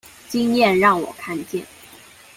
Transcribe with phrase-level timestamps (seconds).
[0.29, 1.63] 經驗讓我看見